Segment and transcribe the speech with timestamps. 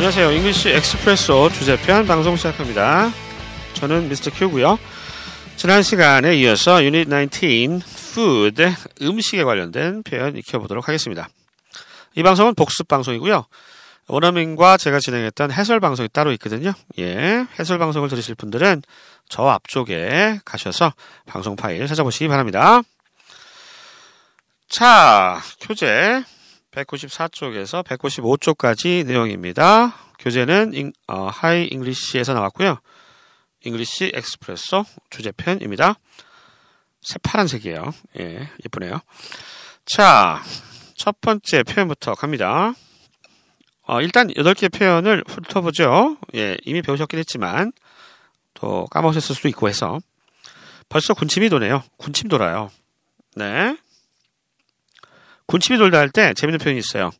[0.00, 0.32] 안녕하세요.
[0.32, 3.10] English Expresso 주제편 방송 시작합니다.
[3.74, 4.30] 저는 Mr.
[4.30, 4.78] Q고요.
[5.56, 8.64] 지난 시간에 이어서 유닛 19 food
[9.02, 11.28] 음식에 관련된 표현 익혀보도록 하겠습니다.
[12.14, 13.44] 이 방송은 복습 방송이고요.
[14.08, 16.72] 원어민과 제가 진행했던 해설 방송이 따로 있거든요.
[16.98, 18.80] 예, 해설 방송을 들으실 분들은
[19.28, 20.94] 저 앞쪽에 가셔서
[21.26, 22.80] 방송 파일 찾아보시기 바랍니다.
[24.66, 26.24] 자, 교재
[26.70, 29.94] 194쪽에서 195쪽까지 내용입니다.
[30.18, 32.78] 교재는 잉, 어, Hi English에서 나왔고요.
[33.64, 35.94] English Expresso 주제편입니다.
[37.02, 37.92] 새파란색이에요.
[38.20, 39.00] 예, 예쁘네요.
[39.86, 40.42] 자,
[40.94, 42.74] 첫 번째 표현부터 갑니다.
[43.86, 46.18] 어, 일단 8개 표현을 훑어보죠.
[46.36, 47.72] 예, 이미 배우셨긴 했지만,
[48.54, 49.98] 또 까먹으셨을 수도 있고 해서.
[50.88, 51.82] 벌써 군침이 도네요.
[51.96, 52.70] 군침 돌아요.
[53.36, 53.76] 네.
[55.50, 57.10] 군침이 돌다 할 때 재밌는 표현이 있어요.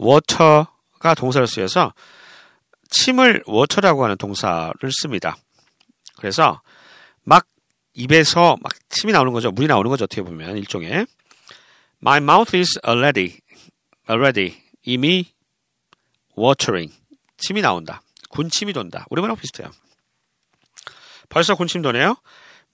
[0.00, 1.92] water가 동사를 쓰여서
[2.88, 5.36] 침을 water라고 하는 동사를 씁니다.
[6.16, 6.62] 그래서
[7.22, 7.46] 막
[7.92, 9.50] 입에서 막 침이 나오는 거죠.
[9.50, 10.04] 물이 나오는 거죠.
[10.04, 11.06] 어떻게 보면 일종의
[12.02, 13.38] My mouth is already
[14.08, 15.26] already 이미
[16.38, 16.94] watering
[17.36, 18.00] 침이 나온다.
[18.30, 19.04] 군침이 돈다.
[19.10, 19.70] 우리말하고 비슷해요.
[21.28, 22.16] 벌써 군침 도네요.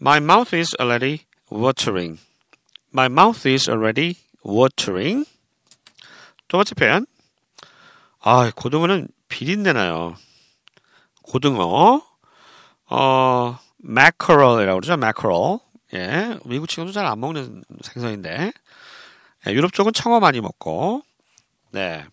[0.00, 2.20] My mouth is already watering.
[2.94, 4.14] My mouth is already
[4.46, 5.26] watering.
[6.48, 7.06] 두 번째 표현.
[8.20, 10.14] 아, 고등어는 비린내 나요.
[11.22, 12.02] 고등어.
[12.88, 14.92] 어, mackerel이라고 그러죠.
[14.94, 15.58] mackerel.
[15.94, 16.38] 예.
[16.44, 18.52] 미국 친구도 잘 안 먹는 생선인데.
[19.46, 21.02] 예, 유럽 쪽은 청어 많이 먹고.
[21.72, 22.04] 네.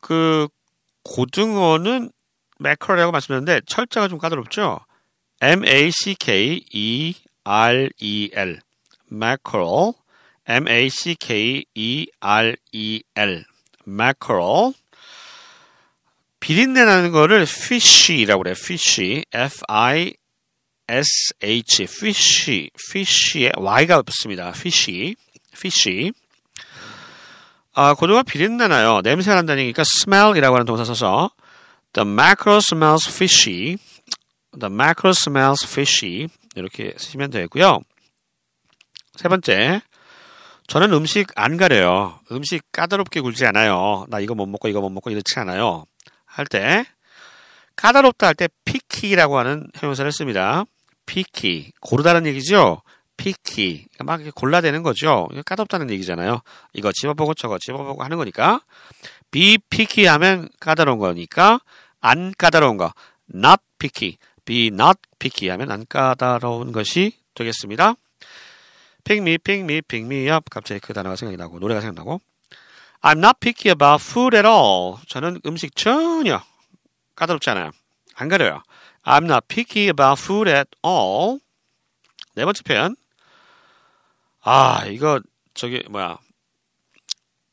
[0.00, 0.48] 그
[1.02, 2.10] 고등어는
[2.60, 4.80] mackerel이라고 말씀드렸는데 철자가 좀 까다롭죠.
[5.40, 8.60] M A C K E R E L.
[9.10, 9.92] mackerel.
[10.46, 13.44] M A C K E R E L.
[13.86, 14.74] mackerel.
[16.40, 18.54] 비린내 나는 거를 fish라고 그래요.
[18.58, 19.24] fish.
[19.32, 20.12] F I
[20.88, 21.84] S H.
[21.84, 22.68] fish.
[22.90, 24.48] fish에 Y가 붙습니다.
[24.48, 25.14] fish.
[25.56, 26.12] fish.
[27.72, 29.00] 아, 고등어 비린내 나요.
[29.02, 31.30] 냄새 난다는 얘기니까 smell이라고 하는 동사 써서
[31.94, 33.78] The mackerel smells fishy.
[34.58, 36.28] The mackerel smells fishy.
[36.54, 37.80] 이렇게 쓰시면 되고요.
[39.16, 39.80] 세 번째.
[40.66, 42.18] 저는 음식 안 가려요.
[42.32, 44.06] 음식 까다롭게 굴지 않아요.
[44.08, 45.84] 나 이거 못 먹고 이거 못 먹고 이렇지 않아요.
[46.26, 46.84] 할 때
[47.76, 50.64] 까다롭다 할 때 피키라고 하는 형용사를 씁니다.
[51.06, 52.82] 피키 고르다는 얘기죠.
[53.16, 55.28] 피키 막 이렇게 골라대는 거죠.
[55.44, 56.40] 까다롭다는 얘기잖아요.
[56.72, 58.60] 이거 집어보고 저거 집어보고 하는 거니까
[59.30, 61.60] be picky 하면 까다로운 거니까
[62.00, 62.92] 안 까다로운 거
[63.32, 67.94] not picky be not picky 하면 안 까다로운 것이 되겠습니다.
[69.10, 70.50] Me, pick me up.
[70.50, 72.20] 갑자기 그 단어가 생각이 나고 노래가 생각나고
[73.02, 74.96] I'm not picky about food at all.
[75.08, 76.42] 저는 음식 전혀
[77.16, 77.70] 까다롭지 않아요.
[78.14, 78.62] 안 가려요.
[79.02, 81.40] I'm not picky about food at all.
[82.34, 82.96] 네 번째 표현.
[84.40, 85.20] 아, 이거
[85.52, 86.18] 저기 뭐야.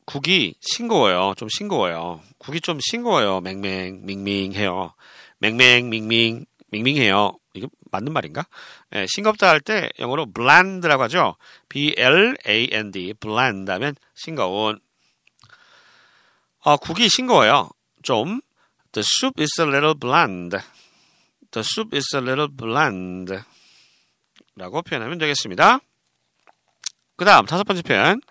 [0.06, 1.34] 국이 싱거워요.
[1.38, 2.22] 좀 싱거워요.
[2.38, 3.42] 국이 좀 싱거워요.
[3.42, 4.94] 맹맹, 밍밍해요.
[5.40, 7.38] 맹맹, 밍밍, 밍밍해요.
[7.54, 8.46] 이거 맞는 말인가?
[8.94, 11.36] 예, 싱겁다 할 때 영어로 bland라고 하죠.
[11.70, 14.80] B-L-A-N-D, bland 하면 싱거운.
[16.64, 17.70] 아, 국이 싱거워요.
[18.04, 18.42] 좀.
[18.92, 20.58] The soup is a little bland.
[21.52, 23.40] The soup is a little bland.
[24.56, 25.80] 라고 표현하면 되겠습니다.
[27.16, 28.22] 그 다음, 다섯 번째 표현.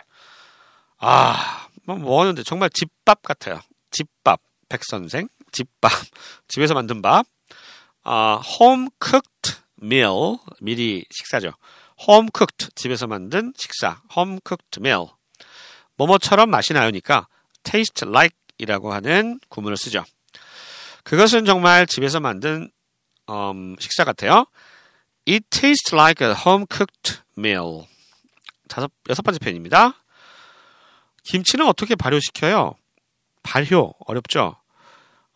[0.98, 3.60] 아, 뭐, 뭐 하는데 정말 집밥 같아요.
[3.91, 4.41] 집밥.
[4.69, 5.28] 백선생.
[5.53, 5.91] 집밥.
[6.48, 7.27] 집에서 만든 밥.
[8.03, 10.38] 아, home cooked meal.
[10.61, 11.53] 미리 식사죠.
[12.09, 12.69] home cooked.
[12.75, 14.03] 집에서 만든 식사.
[14.16, 15.09] home cooked meal.
[15.97, 17.28] 뭐뭐처럼 맛이 나요니까
[17.62, 20.05] taste like 이라고 하는 구문을 쓰죠.
[21.05, 22.71] 그것은 정말 집에서 만든
[23.28, 24.47] 음, 식사 같아요.
[25.28, 27.86] It tastes like a home cooked meal.
[28.69, 29.95] 다섯, 여섯 번째 표현입니다.
[31.24, 32.74] 김치는 어떻게 발효시켜요?
[33.42, 34.59] 발효, 어렵죠?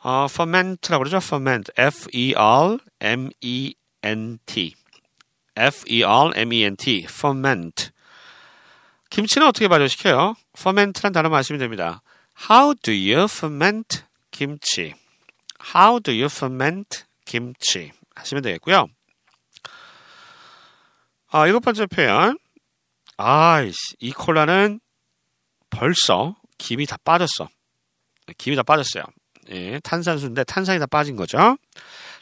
[0.04, 1.16] 어, ferment라고 그러죠?
[1.16, 1.72] ferment.
[1.78, 2.34] F-E-R-M-E-N-T.
[5.56, 7.06] F-E-R-M-E-N-T.
[7.08, 7.90] ferment.
[9.08, 10.34] 김치는 어떻게 발효시켜요?
[10.58, 12.02] ferment란 단어만 아시면 됩니다.
[12.50, 14.92] How do you ferment 김치?
[15.74, 17.92] How do you ferment 김치?
[18.14, 18.88] 하시면 되겠고요.
[21.28, 22.38] 아, 일곱 번째 표현.
[23.16, 24.80] 아이씨, 이 콜라는
[25.70, 27.48] 벌써 김이 다 빠졌어.
[28.36, 29.04] 김이 다 빠졌어요.
[29.50, 31.56] 예, 탄산수인데 탄산이 다 빠진 거죠.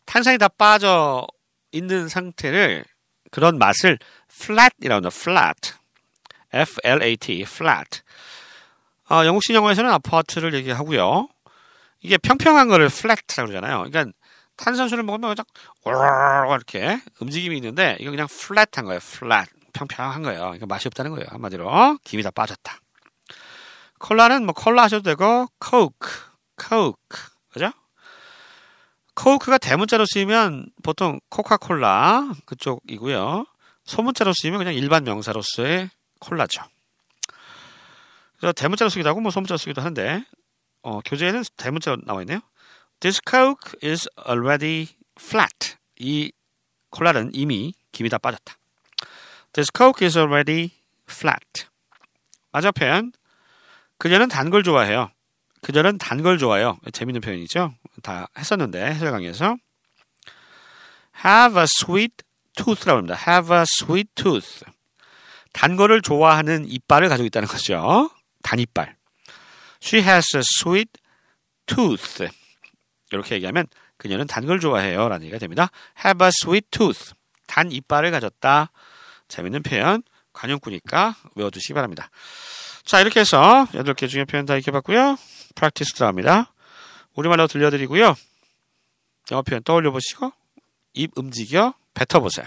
[0.07, 1.27] 탄산이 다 빠져
[1.73, 2.85] 있는 상태를
[3.31, 3.99] 그런 맛을
[4.31, 5.11] flat이라고 합니다.
[5.13, 5.73] flat.
[6.53, 8.03] F-L-A-T, flat.
[9.09, 11.29] 아, 영국식 영어에서는 아파트를 얘기하고요.
[12.01, 13.85] 이게 평평한 거를 flat라고 그러잖아요.
[13.91, 14.13] 그러니까
[14.57, 15.47] 탄산수를 먹으면 딱
[15.87, 19.01] 이렇게 움직임이 있는데 이거 그냥 flat한 거예요.
[19.03, 19.51] flat.
[19.73, 20.41] 평평한 거예요.
[20.41, 21.27] 그러니까 맛이 없다는 거예요.
[21.31, 22.79] 한마디로 김이 다 빠졌다.
[23.99, 26.11] 콜라는 뭐 콜라 하셔도 되고 coke,
[26.69, 27.19] coke.
[27.51, 27.73] 그죠?
[29.15, 33.47] 코크가 대문자로 쓰이면 보통 코카콜라 그쪽이고요.
[33.85, 36.63] 소문자로 쓰이면 그냥 일반 명사로서의 콜라죠.
[38.39, 40.25] 그래서 대문자로 쓰기도 하고 뭐 소문자로 쓰기도 하는데
[40.83, 42.41] 어, 교재에는 대문자로 나와 있네요.
[43.01, 44.89] This coke is already
[45.21, 45.77] flat.
[45.99, 46.33] 이
[46.91, 48.55] 콜라는 이미 김이 다 빠졌다.
[49.53, 50.71] This coke is already
[51.09, 51.67] flat.
[52.75, 53.13] 표현.
[53.99, 55.11] 그녀는 단 걸 좋아해요.
[55.63, 56.79] 그녀는 단걸 좋아해요.
[56.93, 57.73] 재밌는 표현이죠.
[58.03, 59.57] 다 했었는데 해설 강의에서
[61.25, 62.15] have a sweet
[62.57, 63.17] tooth라고 합니다.
[63.27, 64.65] have a sweet tooth.
[65.53, 68.11] 단 거를 좋아하는 이빨을 가지고 있다는 거죠.
[68.43, 68.97] 단 이빨.
[69.83, 70.91] She has a sweet
[71.67, 72.29] tooth.
[73.13, 73.67] 이렇게 얘기하면
[73.99, 75.09] 그녀는 단 걸 좋아해요.
[75.09, 75.69] 라는 얘기가 됩니다.
[76.05, 77.13] have a sweet tooth.
[77.47, 78.71] 단 이빨을 가졌다.
[79.29, 80.03] 재밌는 표현.
[80.33, 82.09] 관용구니까 외워두시기 바랍니다.
[82.85, 85.19] 자, 이렇게 해서 8개 중에 표현 다 익혀봤고요.
[85.55, 86.53] 프랙티스 들어갑니다.
[87.15, 88.15] 우리말로 들려드리고요.
[89.31, 90.33] 영어 표현 떠올려 보시고
[90.95, 92.47] 입 움직여 뱉어보세요.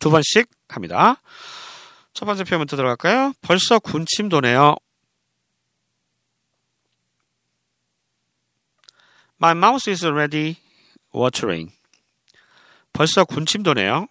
[0.00, 1.20] 두 번씩 합니다.
[2.12, 3.32] 첫 번째 표현부터 들어갈까요?
[3.40, 4.76] 벌써 군침 도네요.
[9.40, 10.56] My mouth is already
[11.14, 11.72] watering.
[12.92, 14.06] 벌써 군침 도네요.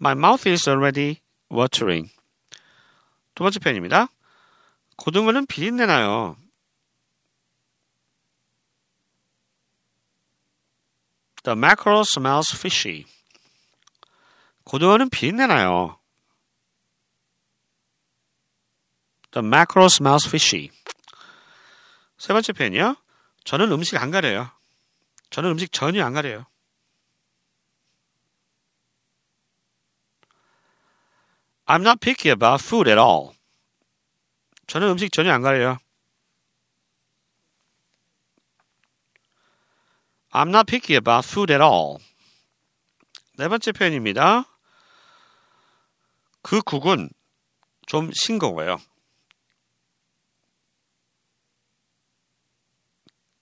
[0.00, 1.20] My mouth is already
[1.52, 2.10] watering.
[3.34, 4.08] 두 번째 표현입니다.
[4.96, 6.36] 고등어는 비린내 나요.
[11.42, 13.04] The mackerel smells fishy.
[14.64, 15.98] 고등어는 비린내 나요.
[19.32, 20.70] The mackerel smells fishy.
[22.16, 22.96] 세 번째 표현이요.
[23.44, 24.50] 저는 음식 안 가려요.
[25.30, 26.46] 저는 음식 전혀 안 가려요.
[31.66, 33.33] I'm not picky about food at all.
[34.66, 35.78] 저는 음식 전혀 안 가려요.
[40.32, 41.98] I'm not picky about food at all.
[43.36, 44.44] 네 번째 표현입니다.
[46.42, 47.10] 그 국은
[47.86, 48.80] 좀 싱거워요.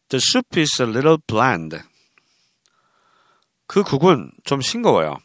[0.09, 1.79] The soup is a little bland.
[3.67, 5.17] 그 국은 좀 싱거워요.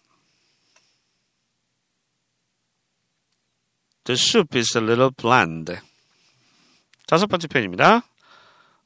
[4.05, 5.86] The soup is a little bland.
[7.07, 8.01] 다섯 번째 표현입니다.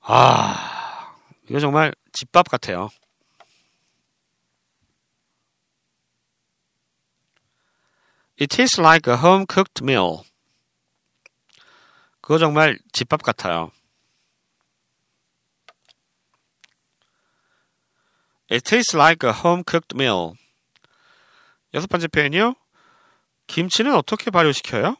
[0.01, 1.17] 아,
[1.49, 2.89] 이거 정말 집밥 같아요.
[8.39, 10.23] It tastes like a home cooked meal.
[12.21, 13.71] 그거 정말 집밥 같아요.
[18.51, 20.33] It tastes like a home cooked meal.
[21.73, 22.53] 여섯 번째 표현이요.
[23.47, 24.95] 김치는 어떻게 발효시켜요?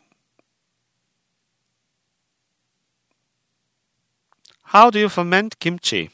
[4.74, 6.08] How do you ferment kimchi?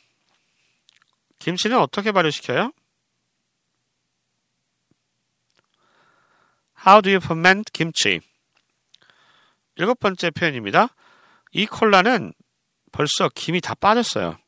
[1.38, 2.72] 김치는 어떻게 발효시켜요?
[6.86, 8.20] How do you ferment kimchi?
[9.76, 10.88] 일곱 번째 표현입니다.
[11.52, 12.34] 이 콜라는
[12.92, 14.40] 벌써 김이 다 빠졌어요.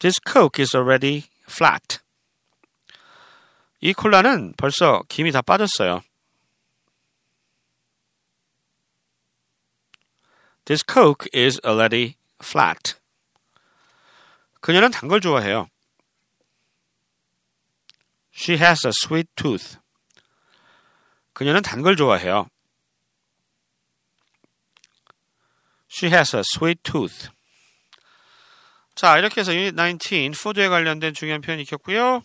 [0.00, 2.00] This coke is already flat.
[3.80, 6.02] 이 콜라는 벌써 김이 다 빠졌어요.
[10.70, 12.94] This coke is already flat.
[14.60, 15.66] 그녀는 단 걸 좋아해요.
[18.32, 19.78] She has a sweet tooth.
[21.32, 22.46] 그녀는 단 걸 좋아해요.
[25.90, 27.30] She has a sweet tooth.
[28.94, 32.22] 자, 이렇게 해서 유닛 19 푸드에 관련된 중요한 표현이 익혔고요.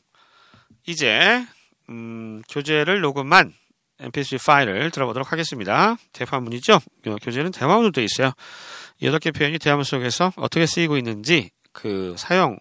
[0.86, 1.44] 이제
[1.90, 3.56] 음, 교재를 녹음한
[4.00, 5.96] mp3 파일을 들어보도록 하겠습니다.
[6.14, 6.80] 대화문이죠.
[7.22, 8.32] 교재는 대화문으로 되어 있어요.
[9.02, 12.58] 여덟 개 표현이 대화문 속에서 어떻게 쓰이고 있는지 그 사용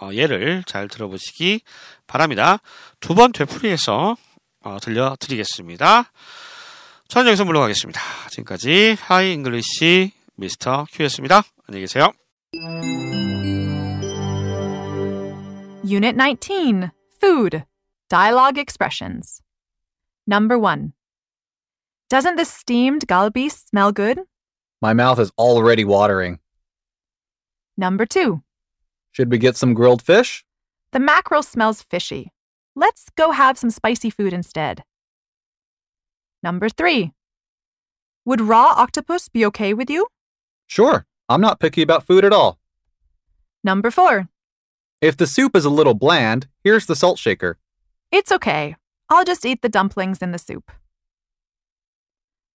[0.00, 1.60] 어, 예를 잘 들어보시기
[2.06, 2.58] 바랍니다.
[3.00, 4.16] 두 번 되풀이해서
[4.62, 6.10] 어, 들려드리겠습니다.
[7.08, 8.00] 저는 여기서 물러가겠습니다.
[8.30, 10.86] 지금까지 Hi English Mr.
[10.92, 11.42] Q였습니다.
[11.66, 12.12] 안녕히 계세요.
[15.84, 17.64] Unit 19 Food
[18.08, 19.40] Dialogue Expressions.
[20.28, 20.92] Number 1.
[22.10, 24.20] Doesn't the steamed galbi smell good?
[24.82, 26.38] My mouth is already watering.
[27.78, 28.42] Number 2.
[29.10, 30.44] Should we get some grilled fish?
[30.92, 32.30] The mackerel smells fishy.
[32.76, 34.84] Let's go have some spicy food instead.
[36.42, 37.12] Number 3.
[38.26, 40.08] Would raw octopus be okay with you?
[40.66, 42.58] Sure, I'm not picky about food at all.
[43.64, 44.28] Number 4.
[45.00, 47.56] If the soup is a little bland, here's the salt shaker.
[48.12, 48.76] It's okay.
[49.10, 50.70] I'll just eat the dumplings in the soup.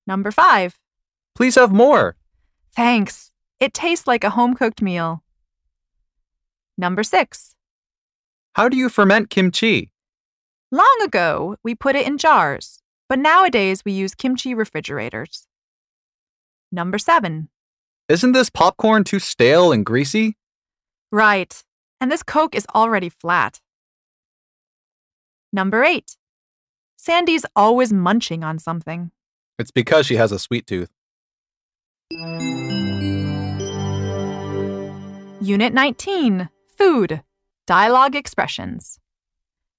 [0.06, 0.78] Number 5.
[1.36, 2.16] Please have more.
[2.76, 3.32] Thanks.
[3.60, 5.24] It tastes like a home cooked meal.
[6.78, 7.56] Number 6.
[8.54, 9.92] How do you ferment kimchi?
[10.72, 15.48] Long ago, we put it in jars, but nowadays we use kimchi refrigerators.
[16.72, 17.50] Number 7.
[18.10, 20.36] Isn't this popcorn too stale and greasy?
[21.12, 21.64] Right.
[22.02, 23.62] And this Coke is already flat.
[25.52, 26.18] Number 8.
[27.06, 29.12] Sandy's always munching on something.
[29.60, 30.90] It's because she has a sweet tooth.
[35.42, 37.22] Unit 19 Food
[37.68, 39.02] Dialogue Expressions.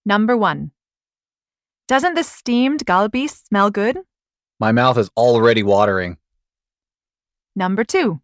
[0.05, 0.73] Number 1.
[1.89, 4.01] Doesn't this steamed galbi smell good?
[4.61, 6.19] My mouth is already watering.
[7.57, 8.21] Number 2.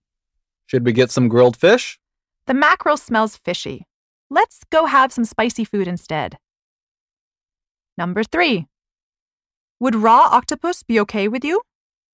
[0.66, 1.98] Should we get some grilled fish?
[2.46, 3.86] The mackerel smells fishy.
[4.28, 6.36] Let's go have some spicy food instead.
[7.96, 8.66] Number 3.
[9.80, 11.62] Would raw octopus be okay with you?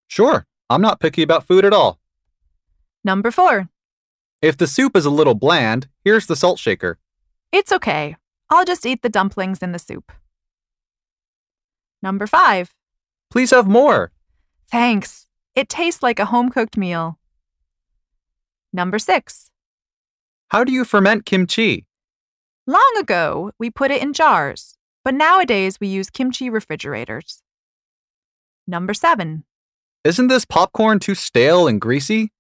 [0.07, 1.99] Sure, I'm not picky about food at all.
[3.05, 3.69] Number 4.
[4.41, 6.99] If the soup is a little bland, here's the salt shaker.
[7.51, 8.17] It's okay.
[8.51, 10.13] I'll just eat the dumplings in the soup.
[12.03, 12.73] Number 5.
[13.31, 14.13] Please have more.
[14.71, 15.27] Thanks.
[15.57, 17.19] It tastes like a home cooked meal.
[18.73, 19.51] Number 6.
[20.51, 21.87] How do you ferment kimchi?
[22.65, 27.43] Long ago, we put it in jars, but nowadays we use kimchi refrigerators.
[28.67, 29.45] Number 7.
[30.05, 32.33] Isn't this popcorn too stale and greasy?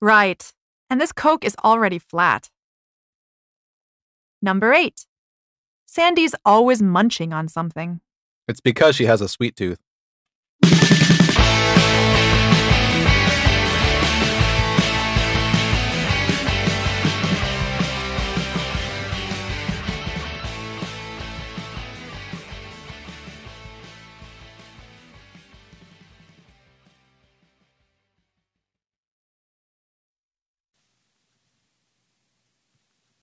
[0.00, 0.52] Right.
[0.88, 2.50] And this Coke is already flat.
[4.42, 5.06] Number 8.
[5.86, 8.00] Sandy's always munching on something.
[8.48, 9.80] It's because she has a sweet tooth.